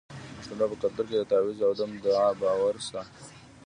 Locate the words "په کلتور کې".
0.71-1.17